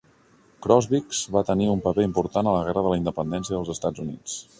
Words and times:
Crosswicks 0.65 1.19
va 1.35 1.43
tenir 1.49 1.67
un 1.73 1.83
paper 1.83 2.05
important 2.07 2.49
a 2.49 2.55
la 2.55 2.63
Guerra 2.71 2.83
de 2.87 2.95
la 2.95 2.99
Independència 3.03 3.57
dels 3.59 3.71
Estats 3.75 4.05
Units. 4.07 4.39